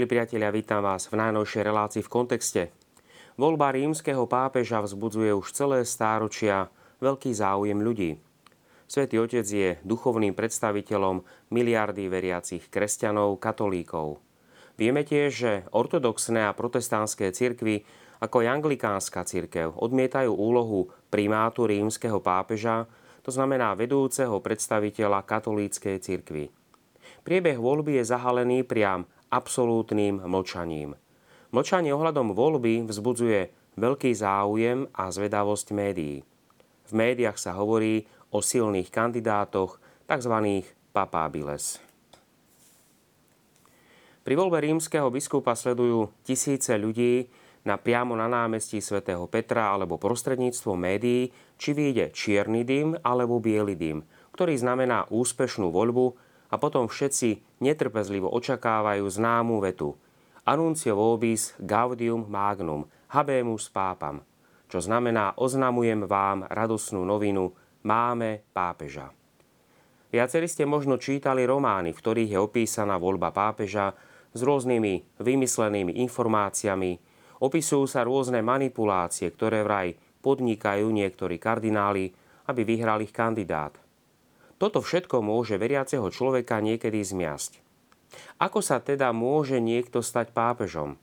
[0.00, 2.62] Milí priatelia, vítam vás v najnovšej relácii v kontexte.
[3.36, 6.72] Voľba rímskeho pápeža vzbudzuje už celé stáročia
[7.04, 8.16] veľký záujem ľudí.
[8.88, 11.20] Svetý Otec je duchovným predstaviteľom
[11.52, 14.24] miliardy veriacich kresťanov, katolíkov.
[14.80, 17.84] Vieme tiež, že ortodoxné a protestantské cirkvy,
[18.24, 22.88] ako aj anglikánska cirkev, odmietajú úlohu primátu rímskeho pápeža,
[23.20, 26.48] to znamená vedúceho predstaviteľa katolíckej cirkvy.
[27.20, 30.98] Priebeh voľby je zahalený priam absolútnym mlčaním.
[31.50, 36.22] Mlčanie ohľadom voľby vzbudzuje veľký záujem a zvedavosť médií.
[36.86, 40.34] V médiách sa hovorí o silných kandidátoch, tzv.
[40.90, 41.78] papábiles.
[44.20, 47.26] Pri voľbe rímskeho biskupa sledujú tisíce ľudí
[47.64, 53.76] na priamo na námestí svätého Petra alebo prostredníctvom médií, či vyjde čierny dym alebo biely
[53.76, 56.14] dym, ktorý znamená úspešnú voľbu
[56.52, 59.94] a potom všetci netrpezlivo očakávajú známu vetu
[60.50, 64.24] Anuncio vobis gaudium magnum, habemus pápam,
[64.66, 67.52] čo znamená oznamujem vám radosnú novinu,
[67.84, 69.12] máme pápeža.
[70.10, 73.94] Viacerí ste možno čítali romány, v ktorých je opísaná voľba pápeža
[74.34, 76.98] s rôznymi vymyslenými informáciami,
[77.44, 79.94] opisujú sa rôzne manipulácie, ktoré vraj
[80.24, 82.10] podnikajú niektorí kardináli,
[82.50, 83.76] aby vyhral ich kandidát.
[84.60, 87.64] Toto všetko môže veriaceho človeka niekedy zmiasť.
[88.36, 91.00] Ako sa teda môže niekto stať pápežom?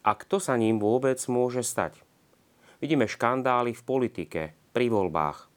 [0.00, 2.00] A kto sa ním vôbec môže stať?
[2.80, 5.52] Vidíme škandály v politike, pri voľbách.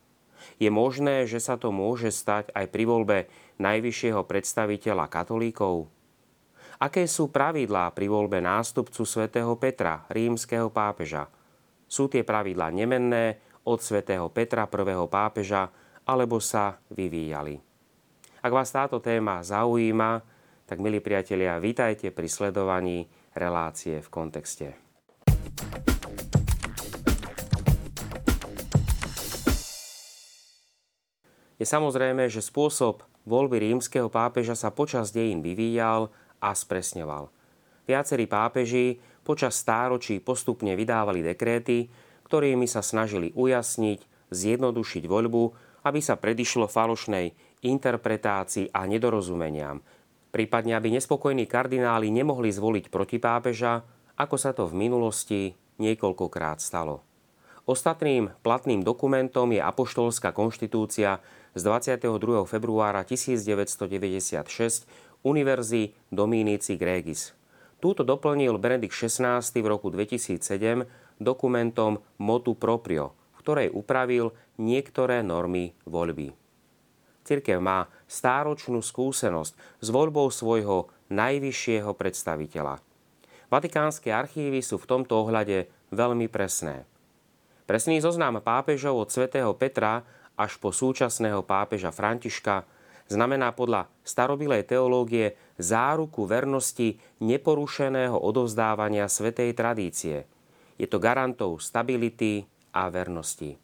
[0.60, 3.18] Je možné, že sa to môže stať aj pri voľbe
[3.64, 5.88] najvyššieho predstaviteľa katolíkov?
[6.78, 11.32] Aké sú pravidlá pri voľbe nástupcu svätého Petra, rímskeho pápeža?
[11.88, 15.72] Sú tie pravidlá nemenné od svätého Petra, prvého pápeža,
[16.08, 17.60] alebo sa vyvíjali.
[18.40, 20.24] Ak vás táto téma zaujíma,
[20.64, 24.68] tak milí priatelia, vítajte pri sledovaní relácie v kontexte.
[31.58, 37.34] Je samozrejme, že spôsob voľby rímskeho pápeža sa počas dejín vyvíjal a spresňoval.
[37.90, 41.90] Viacerí pápeži počas stáročí postupne vydávali dekréty,
[42.30, 47.32] ktorými sa snažili ujasniť, zjednodušiť voľbu aby sa predišlo falošnej
[47.64, 49.80] interpretácii a nedorozumeniam,
[50.30, 53.82] prípadne aby nespokojní kardináli nemohli zvoliť proti pápeža,
[54.20, 57.02] ako sa to v minulosti niekoľkokrát stalo.
[57.68, 61.20] Ostatným platným dokumentom je Apoštolská konštitúcia
[61.52, 62.48] z 22.
[62.48, 64.88] februára 1996
[65.28, 67.36] Univerzi Dominici Gregis.
[67.84, 70.40] Túto doplnil Benedikt XVI v roku 2007
[71.20, 73.14] dokumentom Motu Proprio,
[73.48, 76.36] ktorej upravil niektoré normy voľby.
[77.24, 82.84] Cirkev má stáročnú skúsenosť s voľbou svojho najvyššieho predstaviteľa.
[83.48, 86.84] Vatikánske archívy sú v tomto ohľade veľmi presné.
[87.64, 90.04] Presný zoznam pápežov od svätého Petra
[90.36, 92.68] až po súčasného pápeža Františka
[93.08, 100.28] znamená podľa starobilej teológie záruku vernosti neporušeného odovzdávania svetej tradície.
[100.76, 102.44] Je to garantov stability
[102.78, 103.58] a vernosti.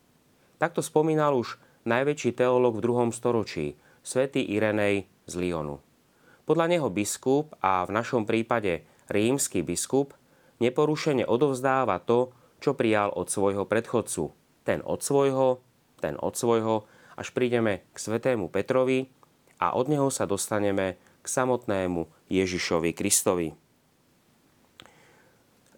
[0.58, 5.78] Takto spomínal už najväčší teológ v druhom storočí, svätý Irenej z Lyonu.
[6.50, 10.18] Podľa neho biskup a v našom prípade rímsky biskup
[10.58, 14.34] neporušene odovzdáva to, čo prijal od svojho predchodcu.
[14.66, 15.62] Ten od svojho,
[16.02, 19.12] ten od svojho, až prídeme k svetému Petrovi
[19.62, 23.54] a od neho sa dostaneme k samotnému Ježišovi Kristovi.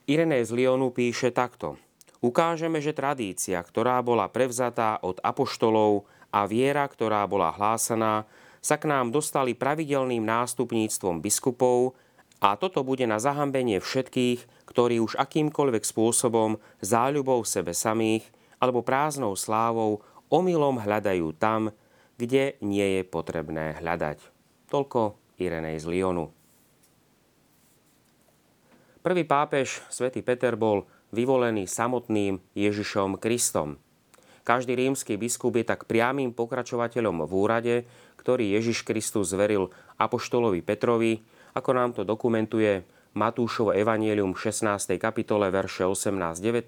[0.06, 1.76] Irenej z Lyonu píše takto–
[2.26, 8.26] ukážeme, že tradícia, ktorá bola prevzatá od apoštolov a viera, ktorá bola hlásaná,
[8.66, 11.94] sa k nám dostali pravidelným nástupníctvom biskupov
[12.42, 18.26] a toto bude na zahambenie všetkých, ktorí už akýmkoľvek spôsobom, záľubou sebe samých
[18.58, 20.02] alebo prázdnou slávou
[20.34, 21.70] omylom hľadajú tam,
[22.18, 24.18] kde nie je potrebné hľadať.
[24.74, 26.32] Toľko Irenej z Lyonu.
[29.06, 33.80] Prvý pápež, svätý Peter, bol vyvolený samotným Ježišom Kristom.
[34.44, 37.76] Každý rímsky biskup je tak priamým pokračovateľom v úrade,
[38.20, 41.24] ktorý Ježiš Kristus zveril apoštolovi Petrovi,
[41.56, 42.84] ako nám to dokumentuje
[43.16, 45.00] Matúšovo evanielium v 16.
[45.00, 46.68] kapitole verše 18-19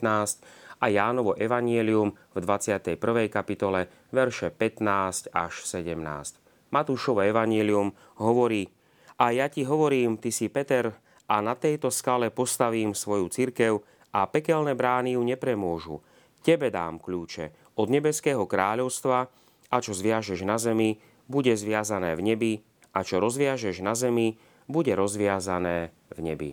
[0.79, 2.95] a Jánovo evanielium v 21.
[3.27, 6.39] kapitole verše 15 až 17.
[6.71, 7.91] Matúšovo evanielium
[8.23, 8.71] hovorí
[9.19, 10.95] A ja ti hovorím, ty si Peter,
[11.27, 13.83] a na tejto skale postavím svoju cirkev
[14.17, 16.01] a pekelné brány ju nepremôžu.
[16.41, 19.29] Tebe dám kľúče od nebeského kráľovstva
[19.69, 20.97] a čo zviažeš na zemi,
[21.29, 22.53] bude zviazané v nebi
[22.97, 26.51] a čo rozviažeš na zemi, bude rozviazané v nebi.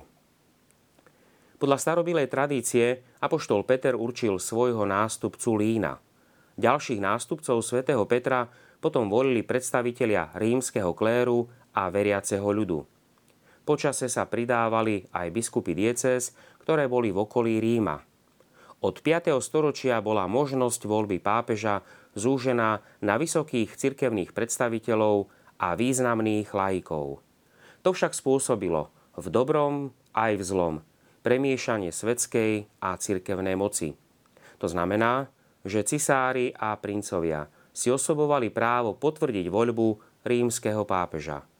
[1.56, 5.96] Podľa starobilej tradície apoštol Peter určil svojho nástupcu Lína.
[6.60, 8.52] Ďalších nástupcov svätého Petra
[8.84, 12.84] potom volili predstavitelia rímskeho kléru a veriaceho ľudu.
[13.64, 17.96] Počase sa pridávali aj biskupy dieces, ktoré boli v okolí Ríma.
[18.84, 19.32] Od 5.
[19.40, 21.80] storočia bola možnosť voľby pápeža
[22.12, 27.24] zúžená na vysokých cirkevných predstaviteľov a významných laikov.
[27.80, 30.74] To však spôsobilo v dobrom aj v zlom
[31.24, 33.96] premiešanie svetskej a cirkevnej moci.
[34.60, 35.32] To znamená,
[35.64, 41.53] že cisári a princovia si osobovali právo potvrdiť voľbu rímskeho pápeža.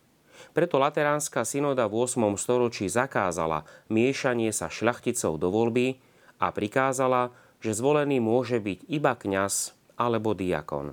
[0.52, 2.36] Preto Lateránska synoda v 8.
[2.36, 5.96] storočí zakázala miešanie sa šľachticov do voľby
[6.42, 7.32] a prikázala,
[7.64, 10.92] že zvolený môže byť iba kňaz alebo diakon.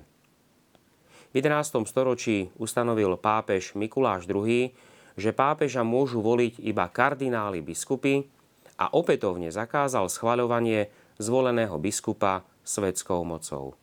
[1.32, 1.84] V 11.
[1.84, 4.72] storočí ustanovil pápež Mikuláš II,
[5.16, 8.24] že pápeža môžu voliť iba kardináli biskupy
[8.80, 10.88] a opätovne zakázal schvaľovanie
[11.20, 13.76] zvoleného biskupa svetskou mocou.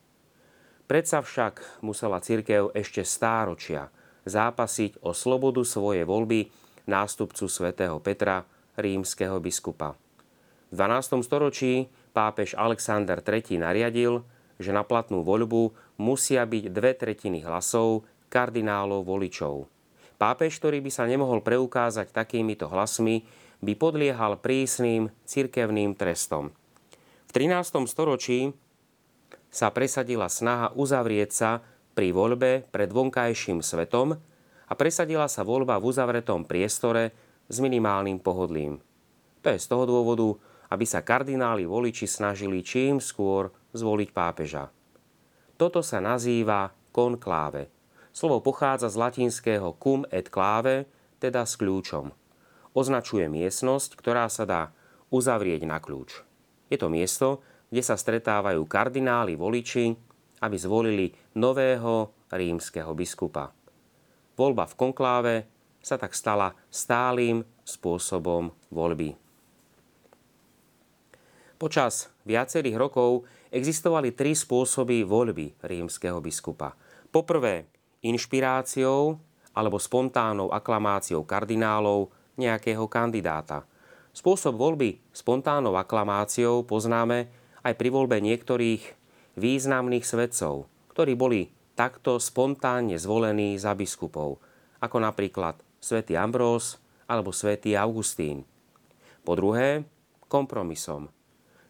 [0.90, 3.94] Predsa však musela cirkev ešte stáročia
[4.30, 6.48] zápasiť o slobodu svojej voľby
[6.86, 8.46] nástupcu svätého Petra,
[8.78, 9.98] rímskeho biskupa.
[10.70, 11.26] V 12.
[11.26, 14.22] storočí pápež Alexander III nariadil,
[14.62, 19.66] že na platnú voľbu musia byť dve tretiny hlasov kardinálov voličov.
[20.20, 23.26] Pápež, ktorý by sa nemohol preukázať takýmito hlasmi,
[23.60, 26.52] by podliehal prísnym cirkevným trestom.
[27.28, 27.88] V 13.
[27.88, 28.52] storočí
[29.50, 31.52] sa presadila snaha uzavrieť sa
[31.94, 34.18] pri voľbe pred vonkajším svetom
[34.70, 37.12] a presadila sa voľba v uzavretom priestore
[37.50, 38.82] s minimálnym pohodlím.
[39.42, 40.36] To je z toho dôvodu,
[40.70, 44.70] aby sa kardináli voliči snažili čím skôr zvoliť pápeža.
[45.58, 47.74] Toto sa nazýva konkláve.
[48.14, 50.86] Slovo pochádza z latinského cum et clave,
[51.20, 52.16] teda s kľúčom
[52.74, 54.62] označuje miestnosť, ktorá sa dá
[55.10, 56.22] uzavrieť na kľúč.
[56.70, 57.42] Je to miesto,
[57.74, 59.98] kde sa stretávajú kardináli voliči,
[60.44, 63.52] aby zvolili nového rímskeho biskupa.
[64.40, 65.36] Voľba v konkláve
[65.80, 69.16] sa tak stala stálym spôsobom voľby.
[71.60, 76.72] Počas viacerých rokov existovali tri spôsoby voľby rímskeho biskupa.
[77.12, 77.68] Poprvé,
[78.00, 79.20] inšpiráciou
[79.52, 82.08] alebo spontánnou aklamáciou kardinálov
[82.40, 83.68] nejakého kandidáta.
[84.16, 87.28] Spôsob voľby spontánnou aklamáciou poznáme
[87.60, 88.99] aj pri voľbe niektorých
[89.40, 91.48] významných svedcov, ktorí boli
[91.80, 94.44] takto spontánne zvolení za biskupov,
[94.84, 96.76] ako napríklad svätý Ambrós
[97.08, 98.44] alebo svätý Augustín.
[99.24, 99.88] Po druhé,
[100.28, 101.08] kompromisom.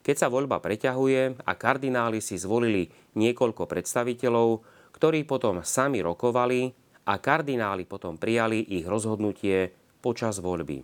[0.02, 4.66] Keď sa voľba preťahuje a kardináli si zvolili niekoľko predstaviteľov,
[4.98, 6.74] ktorí potom sami rokovali
[7.06, 9.70] a kardináli potom prijali ich rozhodnutie
[10.02, 10.82] počas voľby.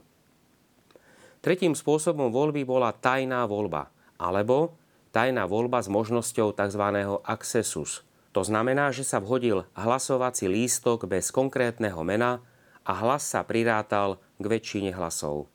[1.41, 4.77] Tretím spôsobom voľby bola tajná voľba, alebo
[5.15, 6.83] tajná voľba s možnosťou tzv.
[7.23, 8.03] accessus.
[8.35, 12.43] To znamená, že sa vhodil hlasovací lístok bez konkrétneho mena
[12.83, 15.47] a hlas sa prirátal k väčšine hlasov.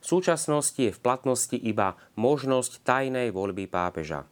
[0.00, 4.28] V súčasnosti je v platnosti iba možnosť tajnej voľby pápeža.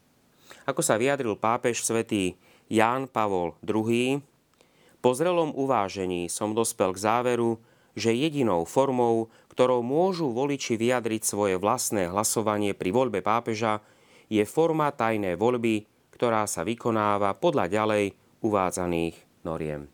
[0.69, 2.37] Ako sa vyjadril pápež svätý
[2.69, 4.21] Ján Pavol II,
[5.01, 7.57] po zrelom uvážení som dospel k záveru,
[7.97, 13.81] že jedinou formou, ktorou môžu voliči vyjadriť svoje vlastné hlasovanie pri voľbe pápeža,
[14.29, 18.05] je forma tajnej voľby, ktorá sa vykonáva podľa ďalej
[18.45, 19.89] uvádzaných noriem.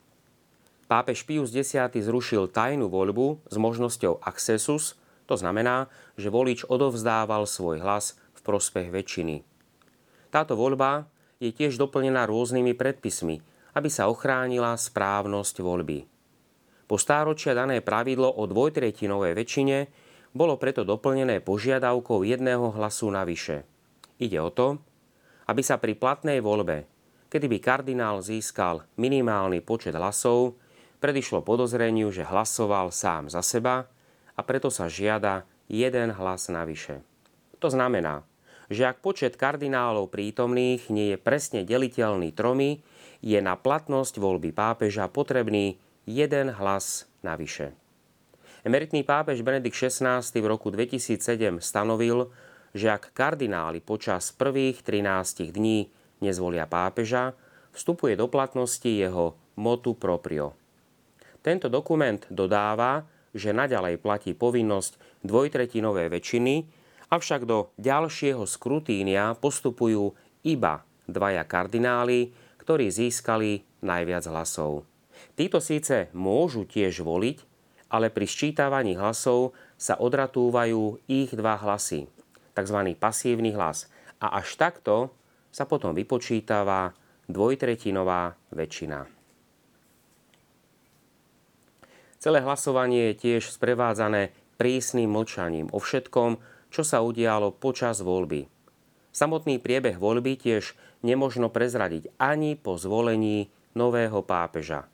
[0.84, 5.88] Pápež Pius X zrušil tajnú voľbu s možnosťou accessus, to znamená,
[6.20, 9.40] že volič odovzdával svoj hlas v prospech väčšiny.
[10.28, 11.08] Táto voľba
[11.40, 13.40] je tiež doplnená rôznymi predpismi,
[13.74, 16.04] aby sa ochránila správnosť voľby.
[16.84, 19.78] Po stáročia dané pravidlo o dvojtretinovej väčšine
[20.36, 23.64] bolo preto doplnené požiadavkou jedného hlasu navyše.
[24.18, 24.78] Ide o to,
[25.50, 26.86] aby sa pri platnej voľbe,
[27.28, 30.54] kedy by kardinál získal minimálny počet hlasov,
[31.02, 33.90] predišlo podozreniu, že hlasoval sám za seba
[34.32, 37.02] a preto sa žiada jeden hlas navyše.
[37.58, 38.24] To znamená,
[38.72, 42.80] že ak počet kardinálov prítomných nie je presne deliteľný tromi,
[43.20, 47.72] je na platnosť voľby pápeža potrebný jeden hlas navyše.
[48.64, 52.32] Emeritný pápež Benedikt XVI v roku 2007 stanovil,
[52.74, 55.88] že ak kardináli počas prvých 13 dní
[56.18, 57.38] nezvolia pápeža,
[57.70, 60.58] vstupuje do platnosti jeho motu proprio.
[61.38, 66.54] Tento dokument dodáva, že naďalej platí povinnosť dvojtretinovej väčšiny,
[67.10, 70.14] avšak do ďalšieho skrutínia postupujú
[70.46, 74.88] iba dvaja kardináli, ktorí získali najviac hlasov.
[75.36, 77.38] Títo síce môžu tiež voliť,
[77.92, 82.08] ale pri sčítavaní hlasov sa odratúvajú ich dva hlasy,
[82.56, 82.96] tzv.
[82.96, 83.90] pasívny hlas.
[84.22, 85.12] A až takto
[85.52, 86.94] sa potom vypočítava
[87.28, 89.06] dvojtretinová väčšina.
[92.22, 96.40] Celé hlasovanie je tiež sprevádzané prísnym mlčaním o všetkom,
[96.72, 98.48] čo sa udialo počas voľby.
[99.12, 100.72] Samotný priebeh voľby tiež
[101.04, 104.88] nemožno prezradiť ani po zvolení nového pápeža.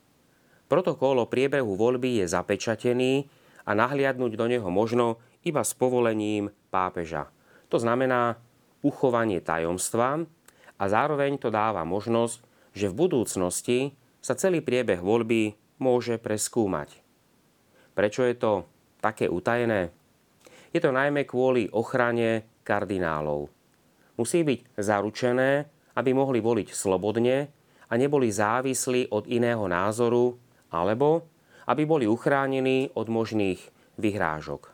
[0.66, 3.30] Protokol o priebehu voľby je zapečatený
[3.64, 7.30] a nahliadnúť do neho možno iba s povolením pápeža.
[7.70, 8.36] To znamená
[8.82, 10.26] uchovanie tajomstva
[10.76, 12.42] a zároveň to dáva možnosť,
[12.74, 13.78] že v budúcnosti
[14.20, 16.98] sa celý priebeh voľby môže preskúmať.
[17.96, 18.52] Prečo je to
[19.00, 19.90] také utajené?
[20.70, 23.50] Je to najmä kvôli ochrane kardinálov.
[24.20, 25.66] Musí byť zaručené,
[25.98, 27.50] aby mohli voliť slobodne
[27.90, 30.38] a neboli závislí od iného názoru,
[30.70, 31.26] alebo
[31.66, 33.58] aby boli uchránení od možných
[33.98, 34.69] vyhrážok.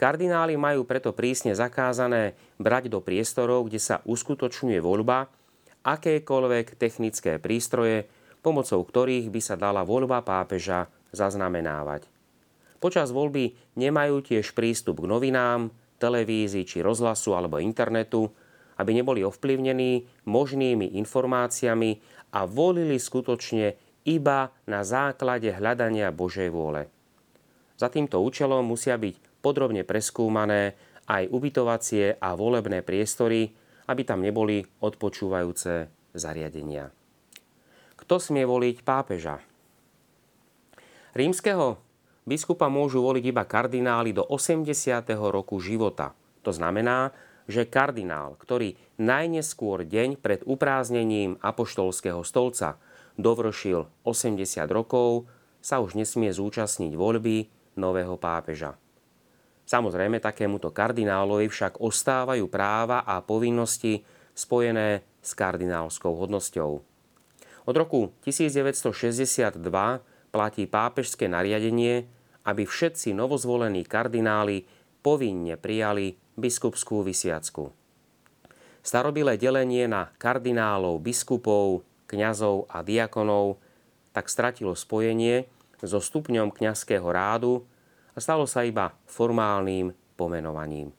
[0.00, 5.28] Kardináli majú preto prísne zakázané brať do priestorov, kde sa uskutočňuje voľba,
[5.84, 8.08] akékoľvek technické prístroje,
[8.40, 12.08] pomocou ktorých by sa dala voľba pápeža zaznamenávať.
[12.80, 15.68] Počas voľby nemajú tiež prístup k novinám,
[16.00, 18.32] televízii či rozhlasu alebo internetu,
[18.80, 22.00] aby neboli ovplyvnení možnými informáciami
[22.32, 23.76] a volili skutočne
[24.08, 26.88] iba na základe hľadania Božej vôle.
[27.76, 30.76] Za týmto účelom musia byť podrobne preskúmané
[31.10, 33.50] aj ubytovacie a volebné priestory,
[33.90, 36.94] aby tam neboli odpočúvajúce zariadenia.
[37.98, 39.42] Kto smie voliť pápeža?
[41.10, 41.82] Rímskeho
[42.22, 44.70] biskupa môžu voliť iba kardináli do 80.
[45.18, 46.14] roku života.
[46.46, 47.10] To znamená,
[47.50, 52.78] že kardinál, ktorý najneskôr deň pred upráznením apoštolského stolca
[53.18, 55.26] dovršil 80 rokov,
[55.58, 58.78] sa už nesmie zúčastniť voľby nového pápeža.
[59.70, 64.02] Samozrejme, takémuto kardinálovi však ostávajú práva a povinnosti
[64.34, 66.82] spojené s kardinálskou hodnosťou.
[67.70, 69.62] Od roku 1962
[70.34, 72.02] platí pápežské nariadenie,
[72.42, 74.66] aby všetci novozvolení kardináli
[75.06, 77.70] povinne prijali biskupskú vysviacku.
[78.82, 83.62] Starobilé delenie na kardinálov, biskupov, kňazov a diakonov
[84.10, 85.46] tak stratilo spojenie
[85.78, 87.70] so stupňom kňazského rádu
[88.14, 90.90] a stalo sa iba formálnym pomenovaním.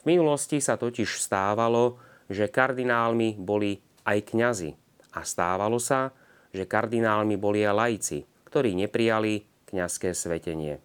[0.00, 1.96] V minulosti sa totiž stávalo,
[2.28, 4.70] že kardinálmi boli aj kňazi
[5.16, 6.12] a stávalo sa,
[6.52, 8.18] že kardinálmi boli aj laici,
[8.48, 10.78] ktorí neprijali kňazské svetenie.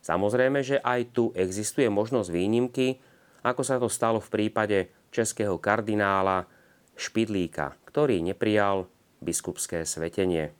[0.00, 2.96] Samozrejme, že aj tu existuje možnosť výnimky,
[3.44, 6.48] ako sa to stalo v prípade českého kardinála
[6.98, 8.90] Špidlíka, ktorý neprijal
[9.22, 10.57] biskupské svetenie.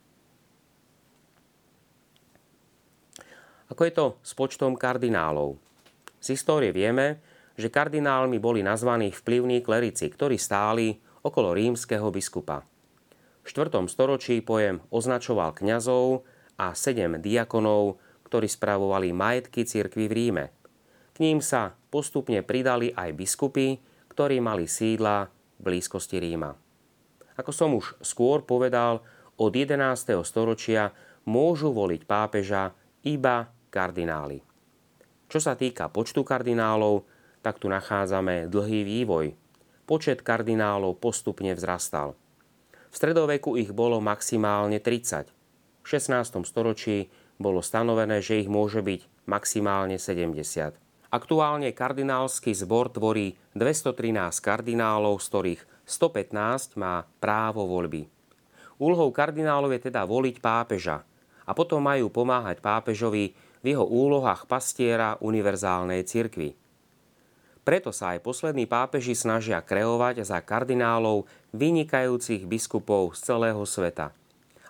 [3.69, 5.61] Ako je to s počtom kardinálov?
[6.17, 7.21] Z histórie vieme,
[7.53, 12.65] že kardinálmi boli nazvaní vplyvní klerici, ktorí stáli okolo rímskeho biskupa.
[13.43, 13.85] V 4.
[13.85, 16.25] storočí pojem označoval kňazov
[16.57, 20.45] a sedem diakonov, ktorí spravovali majetky cirkvy v Ríme.
[21.13, 23.77] K ním sa postupne pridali aj biskupy,
[24.09, 26.57] ktorí mali sídla v blízkosti Ríma.
[27.37, 29.05] Ako som už skôr povedal,
[29.39, 29.77] od 11.
[30.25, 30.91] storočia
[31.23, 32.75] môžu voliť pápeža
[33.07, 34.41] iba kardináli.
[35.29, 37.05] Čo sa týka počtu kardinálov,
[37.45, 39.37] tak tu nachádzame dlhý vývoj.
[39.85, 42.17] Počet kardinálov postupne vzrastal.
[42.89, 45.29] V stredoveku ich bolo maximálne 30.
[45.81, 46.41] V 16.
[46.45, 50.75] storočí bolo stanovené, že ich môže byť maximálne 70.
[51.09, 58.05] Aktuálne kardinálsky zbor tvorí 213 kardinálov, z ktorých 115 má právo voľby.
[58.77, 61.01] Úlohou kardinálov je teda voliť pápeža
[61.49, 66.55] a potom majú pomáhať pápežovi v jeho úlohách pastiera univerzálnej cirkvi.
[67.63, 74.15] Preto sa aj poslední pápeži snažia kreovať za kardinálov vynikajúcich biskupov z celého sveta–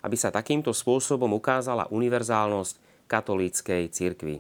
[0.04, 4.40] aby sa takýmto spôsobom ukázala univerzálnosť katolíckej cirkvi.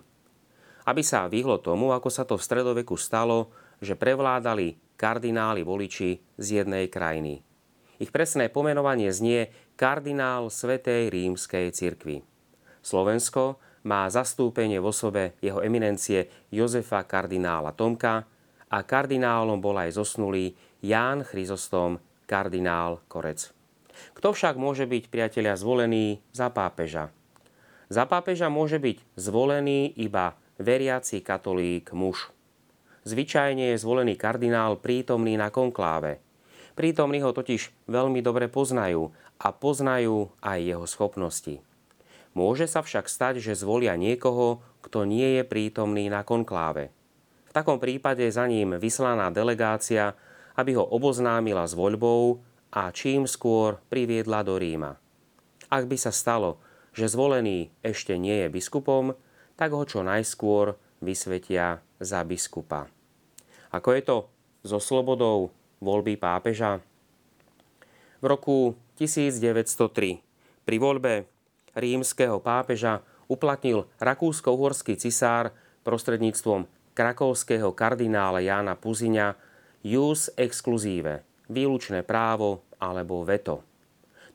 [0.88, 3.52] Aby sa vyhlo tomu, ako sa to v stredoveku stalo,
[3.84, 7.44] že prevládali kardináli voliči z jednej krajiny.
[8.00, 12.24] Ich presné pomenovanie znie kardinál Svetej rímskej cirkvi.
[12.80, 18.26] Slovensko má zastúpenie v osobe jeho eminencie Jozefa kardinála Tomka
[18.70, 23.52] a kardinálom bol aj zosnulý Ján Chryzostom kardinál Korec.
[24.16, 27.12] Kto však môže byť, priatelia, zvolený za pápeža?
[27.90, 32.30] Za pápeža môže byť zvolený iba veriaci katolík muž.
[33.08, 36.22] Zvyčajne je zvolený kardinál prítomný na konkláve.
[36.78, 39.10] Prítomní ho totiž veľmi dobre poznajú
[39.40, 41.60] a poznajú aj jeho schopnosti.
[42.38, 46.94] Môže sa však stať, že zvolia niekoho, kto nie je prítomný na konkláve.
[47.50, 50.14] V takom prípade za ním vyslaná delegácia,
[50.54, 54.94] aby ho oboznámila s voľbou a čím skôr priviedla do Ríma.
[55.70, 56.62] Ak by sa stalo,
[56.94, 59.18] že zvolený ešte nie je biskupom,
[59.58, 62.88] tak ho čo najskôr vysvetia za biskupa.
[63.74, 64.18] Ako je to
[64.66, 66.82] so slobodou voľby pápeža?
[68.20, 71.14] V roku 1903 pri voľbe
[71.80, 75.56] rímskeho pápeža uplatnil rakúsko-uhorský cisár
[75.88, 79.34] prostredníctvom krakovského kardinála Jána Puziňa
[79.82, 83.64] jus exclusive, výlučné právo alebo veto.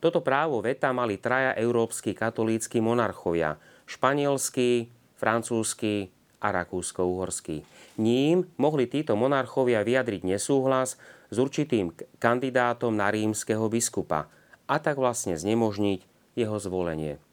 [0.00, 3.56] Toto právo veta mali traja európsky katolícky monarchovia,
[3.88, 6.12] španielský, francúzsky
[6.44, 7.64] a rakúsko-uhorský.
[7.96, 11.00] Ním mohli títo monarchovia vyjadriť nesúhlas
[11.32, 14.28] s určitým kandidátom na rímskeho biskupa
[14.68, 16.04] a tak vlastne znemožniť
[16.36, 17.23] jeho zvolenie.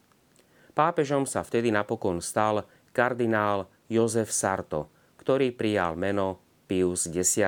[0.71, 2.63] Pápežom sa vtedy napokon stal
[2.95, 4.87] kardinál Jozef Sarto,
[5.19, 7.43] ktorý prijal meno Pius X.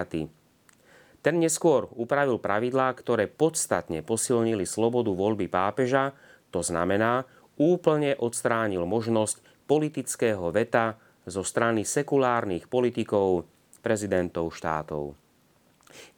[1.23, 6.11] Ten neskôr upravil pravidlá, ktoré podstatne posilnili slobodu voľby pápeža,
[6.51, 7.23] to znamená,
[7.55, 13.47] úplne odstránil možnosť politického veta zo strany sekulárnych politikov,
[13.79, 15.15] prezidentov štátov.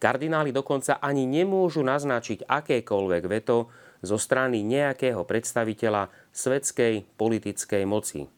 [0.02, 3.70] Kardináli dokonca ani nemôžu naznačiť akékoľvek veto
[4.06, 8.30] zo strany nejakého predstaviteľa svetskej politickej moci.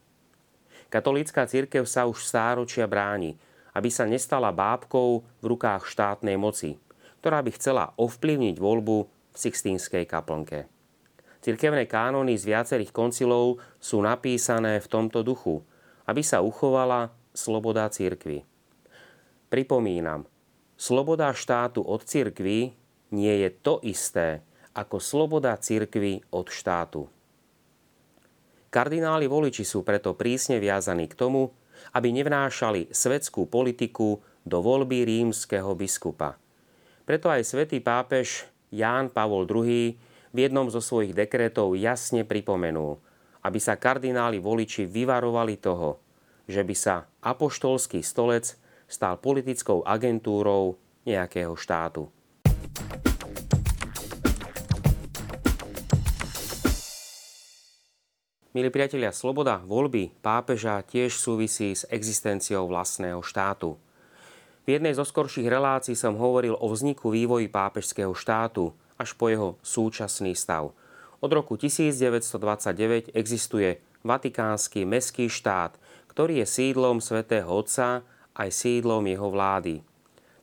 [0.89, 3.37] Katolícka církev sa už stáročia bráni,
[3.77, 6.81] aby sa nestala bábkou v rukách štátnej moci,
[7.21, 10.65] ktorá by chcela ovplyvniť voľbu v Sixtínskej kaplnke.
[11.39, 15.61] Cirkevné kánony z viacerých koncilov sú napísané v tomto duchu,
[16.09, 18.43] aby sa uchovala sloboda církvy.
[19.47, 20.25] Pripomínam,
[20.75, 22.73] sloboda štátu od cirkvy
[23.13, 24.41] nie je to isté
[24.73, 27.07] ako sloboda cirkvy od štátu.
[28.69, 31.49] Kardináli voliči sú preto prísne viazaní k tomu,
[31.97, 36.37] aby nevnášali svetskú politiku do voľby rímskeho biskupa.
[37.09, 39.97] Preto aj svätý pápež Ján Pavol II
[40.29, 43.01] v jednom zo svojich dekretov jasne pripomenul,
[43.41, 45.97] aby sa kardináli voliči vyvarovali toho,
[46.45, 48.53] že by sa apoštolský stolec
[48.85, 50.77] stal politickou agentúrou
[51.09, 52.09] nejakého štátu.
[58.49, 63.77] Milí priatelia, sloboda voľby pápeža tiež súvisí s existenciou vlastného štátu.
[64.65, 69.53] V jednej zo skorších relácií som hovoril o vzniku vývoji pápežského štátu až po jeho
[69.61, 70.73] súčasný stav.
[71.21, 75.77] Od roku 1929 existuje Vatikánsky meský štát,
[76.09, 78.01] ktorý je sídlom svätého Otca
[78.33, 79.85] aj sídlom jeho vlády.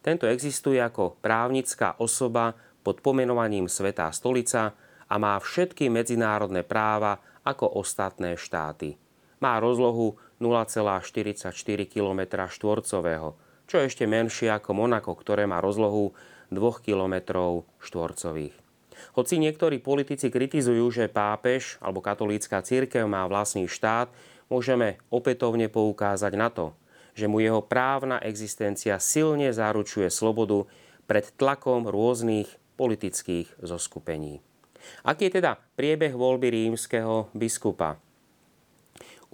[0.06, 2.54] Tento existuje ako právnická osoba
[2.86, 4.78] pod pomenovaním Svetá stolica
[5.10, 8.98] a má všetky medzinárodné práva ako ostatné štáty.
[9.38, 11.54] Má rozlohu 0,44
[11.86, 13.38] km štvorcového,
[13.70, 16.10] čo je ešte menšie ako Monako, ktoré má rozlohu
[16.50, 17.14] 2 km
[17.78, 18.54] štvorcových.
[19.12, 24.08] Hoci niektorí politici kritizujú, že pápež alebo katolícka církev má vlastný štát,
[24.48, 26.72] môžeme opätovne poukázať na to,
[27.12, 30.64] že mu jeho právna existencia silne zaručuje slobodu
[31.04, 34.45] pred tlakom rôznych politických zoskupení.
[35.06, 37.98] Aký je teda priebeh voľby rímskeho biskupa?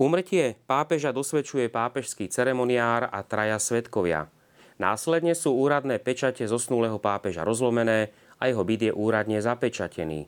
[0.01, 4.27] Úmrtie pápeža dosvedčuje pápežský ceremoniár a traja svetkovia.
[4.81, 8.11] Následne sú úradné pečate zosnulého pápeža rozlomené
[8.41, 10.27] a jeho byt je úradne zapečatený.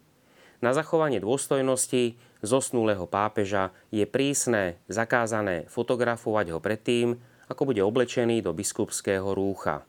[0.62, 7.16] Na zachovanie dôstojnosti zosnulého pápeža je prísne zakázané fotografovať ho predtým,
[7.48, 9.84] ako bude oblečený do biskupského rúcha.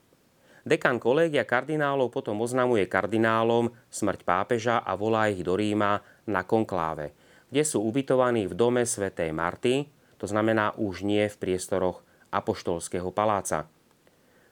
[0.66, 7.14] Dekan kolégia kardinálov potom oznamuje kardinálom smrť pápeža a volá ich do Ríma na konkláve,
[7.54, 9.86] kde sú ubytovaní v dome svätej Marty,
[10.18, 12.02] to znamená už nie v priestoroch
[12.34, 13.70] apoštolského paláca.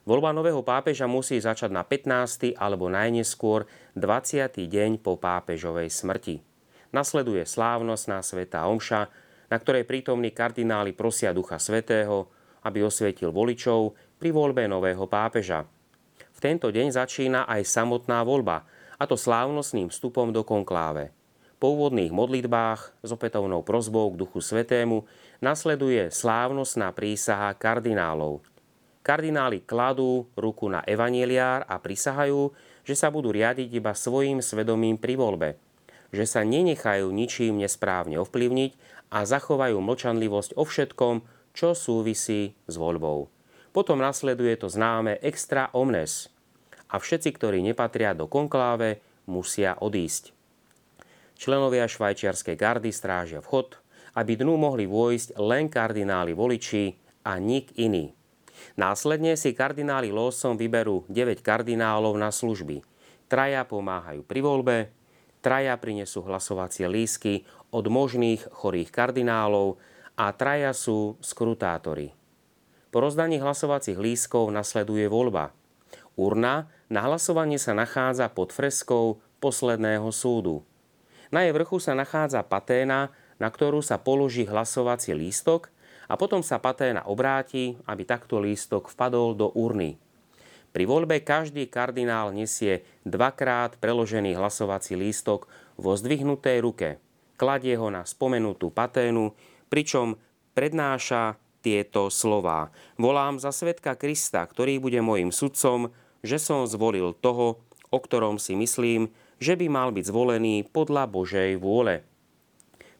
[0.06, 2.54] Voľba nového pápeža musí začať na 15.
[2.62, 3.66] alebo najneskôr
[3.98, 4.54] 20.
[4.70, 6.38] deň po pápežovej smrti.
[6.94, 9.10] Nasleduje slávnostná svätá omša,
[9.50, 12.30] na ktorej prítomní kardináli prosia Ducha Svetého,
[12.62, 15.73] aby osvietil voličov pri voľbe nového pápeža.
[16.44, 18.68] Tento deň začína aj samotná voľba,
[19.00, 21.08] a to slávnostným vstupom do konkláve.
[21.56, 25.08] Po úvodných modlitbách s opätovnou prozbou k Duchu Svetému
[25.40, 28.44] nasleduje slávnostná prísaha kardinálov.
[29.00, 32.52] Kardináli kladú ruku na evaneliár a prisahajú,
[32.84, 35.56] že sa budú riadiť iba svojim svedomím pri voľbe,
[36.12, 38.76] že sa nenechajú ničím nesprávne ovplyvniť
[39.16, 41.24] a zachovajú mlčanlivosť o všetkom,
[41.56, 43.32] čo súvisí s voľbou.
[43.72, 46.33] Potom nasleduje to známe extra omnes
[46.94, 50.30] a všetci, ktorí nepatria do konkláve, musia odísť.
[51.34, 53.82] Členovia švajčiarskej gardy strážia vchod
[54.14, 56.94] aby dnu mohli vojsť len kardináli voliči
[57.26, 58.14] a nik iný.
[58.78, 62.86] Následne si kardináli losom vyberú 9 kardinálov na služby.
[63.26, 64.76] Traja pomáhajú pri voľbe,
[65.42, 67.42] traja prinesú hlasovacie lísky
[67.74, 69.82] od možných chorých kardinálov
[70.14, 72.14] a traja sú skrutátori.
[72.94, 75.50] Po rozdaní hlasovacích lískov nasleduje voľba.
[76.14, 80.62] Urna na hlasovanie sa nachádza pod freskou posledného súdu.
[81.34, 83.10] Na jej vrchu sa nachádza paténa,
[83.42, 85.74] na ktorú sa položí hlasovací lístok
[86.06, 89.98] a potom sa paténa obráti, aby takto lístok vpadol do urny.
[90.74, 95.46] Pri voľbe každý kardinál nesie dvakrát preložený hlasovací lístok
[95.78, 96.88] vo zdvihnutej ruke.
[97.34, 99.34] Kladie ho na spomenutú paténu,
[99.70, 100.18] pričom
[100.54, 102.74] prednáša tieto slová.
[102.98, 105.90] Volám za svetka Krista, ktorý bude môjim sudcom,
[106.24, 107.60] že som zvolil toho,
[107.92, 112.00] o ktorom si myslím, že by mal byť zvolený podľa Božej vôle.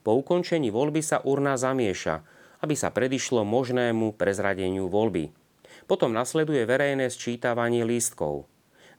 [0.04, 2.20] Po ukončení voľby sa urna zamieša,
[2.60, 5.32] aby sa predišlo možnému prezradeniu voľby.
[5.88, 8.44] Potom nasleduje verejné sčítavanie lístkov.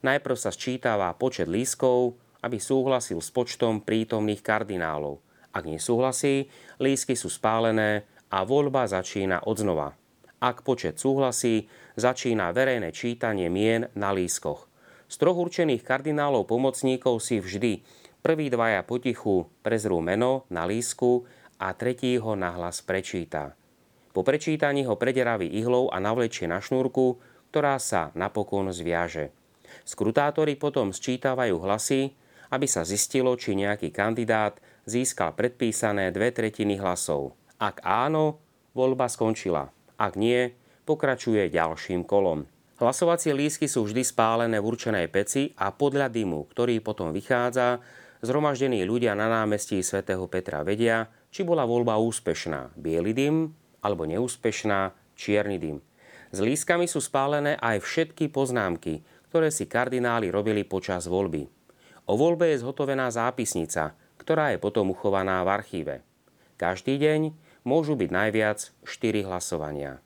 [0.02, 5.22] Najprv sa sčítava počet lístkov, aby súhlasil s počtom prítomných kardinálov.
[5.54, 6.50] Ak nesúhlasí,
[6.82, 9.96] lístky sú spálené a voľba začína odznova.
[10.36, 14.68] Ak počet súhlasí, začína verejné čítanie mien na lískoch.
[15.06, 17.80] Z troch určených kardinálov pomocníkov si vždy
[18.20, 21.24] prví dvaja potichu prezrú meno na lísku
[21.56, 23.56] a tretí ho nahlas prečíta.
[24.12, 27.20] Po prečítaní ho prederaví ihlou a navlečie na šnúrku,
[27.52, 29.32] ktorá sa napokon zviaže.
[29.84, 32.16] Skrutátori potom sčítavajú hlasy,
[32.50, 37.34] aby sa zistilo, či nejaký kandidát získal predpísané dve tretiny hlasov.
[37.58, 38.40] Ak áno,
[38.72, 39.70] voľba skončila.
[39.96, 40.52] Ak nie,
[40.86, 42.46] pokračuje ďalším kolom.
[42.78, 47.82] Hlasovacie lístky sú vždy spálené v určenej peci a podľa dymu, ktorý potom vychádza,
[48.22, 54.94] zhromaždení ľudia na námestí svätého Petra vedia, či bola voľba úspešná, biely dym alebo neúspešná,
[55.16, 55.82] čierny dym.
[56.30, 59.00] S lístkami sú spálené aj všetky poznámky,
[59.32, 61.48] ktoré si kardináli robili počas voľby.
[62.06, 65.94] O voľbe je zhotovená zápisnica, ktorá je potom uchovaná v archíve.
[66.60, 67.20] Každý deň
[67.64, 69.98] môžu byť najviac 4 hlasovania.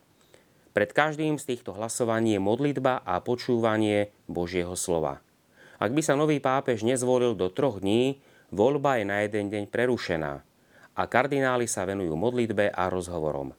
[0.71, 5.19] Pred každým z týchto hlasovaní je modlitba a počúvanie Božieho slova.
[5.83, 8.23] Ak by sa nový pápež nezvolil do troch dní,
[8.55, 10.33] voľba je na jeden deň prerušená
[10.95, 13.51] a kardináli sa venujú modlitbe a rozhovorom.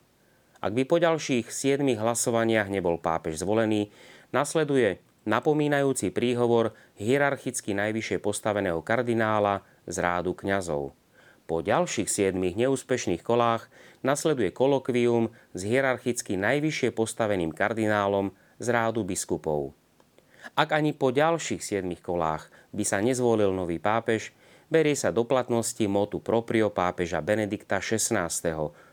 [0.63, 3.91] Ak by po ďalších siedmých hlasovaniach nebol pápež zvolený,
[4.31, 10.95] nasleduje napomínajúci príhovor hierarchicky najvyššie postaveného kardinála z rádu kňazov.
[11.51, 13.67] Po ďalších siedmých neúspešných kolách
[14.03, 19.75] nasleduje kolokvium s hierarchicky najvyššie postaveným kardinálom z rádu biskupov.
[20.59, 24.35] Ak ani po ďalších siedmých kolách by sa nezvolil nový pápež,
[24.67, 28.27] berie sa do platnosti motu proprio pápeža Benedikta XVI.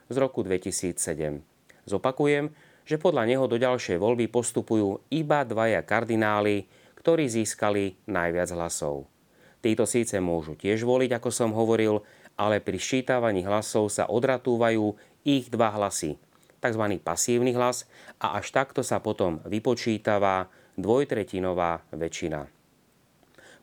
[0.09, 1.41] z roku 2007.
[1.89, 2.53] Zopakujem,
[2.85, 9.09] že podľa neho do ďalšej voľby postupujú iba dvaja kardináli, ktorí získali najviac hlasov.
[9.59, 12.01] Títo síce môžu tiež voliť, ako som hovoril,
[12.39, 14.95] ale pri ščítavaní hlasov sa odratúvajú
[15.27, 16.15] ich dva hlasy,
[16.63, 16.83] tzv.
[17.03, 17.83] pasívny hlas
[18.23, 20.47] a až takto sa potom vypočítava
[20.79, 22.47] dvojtretinová väčšina.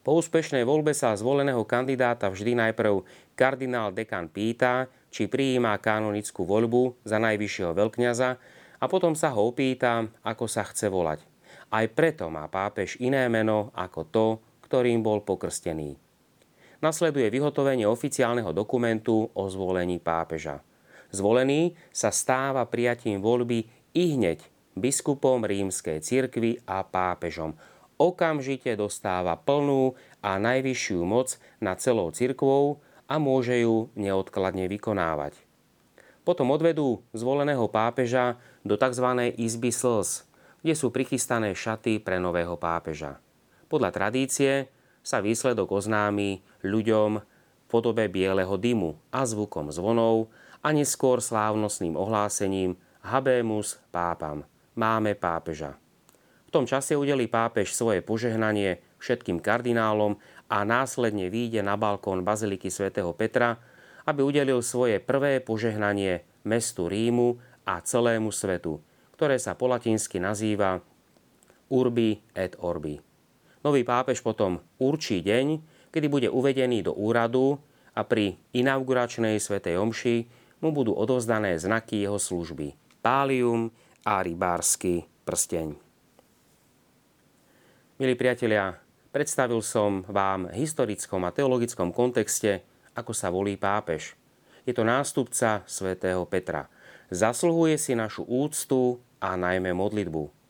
[0.05, 3.03] Po úspešnej voľbe sa zvoleného kandidáta vždy najprv
[3.35, 8.31] kardinál dekan pýta, či prijíma kanonickú voľbu za najvyššieho veľkňaza
[8.77, 11.25] a potom sa ho opýta, ako sa chce volať.
[11.73, 14.27] Aj preto má pápež iné meno ako to,
[14.63, 16.06] ktorým bol pokrstený
[16.81, 20.61] nasleduje vyhotovenie oficiálneho dokumentu o zvolení pápeža.
[21.15, 23.65] Zvolený sa stáva prijatím voľby
[23.97, 24.43] i hneď
[24.77, 27.57] biskupom rímskej cirkvy a pápežom.
[27.97, 35.41] Okamžite dostáva plnú a najvyššiu moc nad celou cirkvou a môže ju neodkladne vykonávať.
[36.27, 38.37] Potom odvedú zvoleného pápeža
[38.67, 39.33] do tzv.
[39.39, 40.27] izby slz,
[40.61, 43.23] kde sú prichystané šaty pre nového pápeža.
[43.71, 44.69] Podľa tradície
[45.07, 50.27] sa výsledok oznámi ľuďom v podobe bieleho dymu a zvukom zvonov
[50.67, 52.75] a neskôr slávnostným ohlásením
[53.07, 54.43] Habemus pápam.
[54.75, 55.79] Máme pápeža.
[56.51, 60.19] V tom čase udelí pápež svoje požehnanie všetkým kardinálom
[60.51, 63.63] a následne výjde na balkón Baziliky svätého Petra,
[64.11, 68.83] aby udelil svoje prvé požehnanie mestu Rímu a celému svetu,
[69.15, 70.83] ktoré sa po latinsky nazýva
[71.71, 73.06] Urbi et Orbi.
[73.67, 75.59] Nový pápež potom určí deň,
[75.91, 77.59] kedy bude uvedený do úradu
[77.99, 80.31] a pri inauguračnej svetej omši
[80.63, 82.79] mu budú odovzdané znaky jeho služby.
[83.03, 83.75] Pálium
[84.07, 85.75] a rybársky prsteň.
[87.99, 88.79] Milí priatelia,
[89.11, 92.63] predstavil som vám v historickom a teologickom kontexte,
[92.95, 94.15] ako sa volí pápež.
[94.63, 96.71] Je to nástupca svätého Petra.
[97.11, 100.46] Zasluhuje si našu úctu a najmä modlitbu.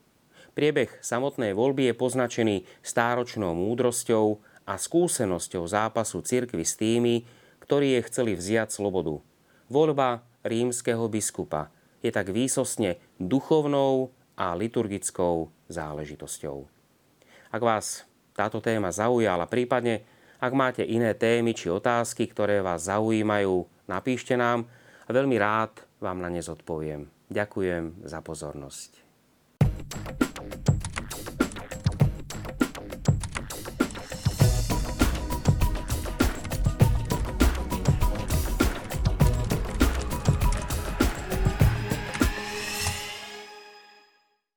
[0.57, 7.29] Priebeh samotnej voľby je poznačený stáročnou múdrosťou a skúsenosťou zápasu cirkvy s tými,
[7.61, 9.21] ktorí je chceli vziať slobodu.
[9.69, 11.69] Voľba rímskeho biskupa
[12.01, 16.65] je tak výsostne duchovnou a liturgickou záležitosťou.
[17.53, 20.09] Ak vás táto téma zaujala, prípadne
[20.41, 24.65] ak máte iné témy či otázky, ktoré vás zaujímajú, napíšte nám
[25.05, 27.13] a veľmi rád vám na ne zodpoviem.
[27.29, 29.05] Ďakujem za pozornosť.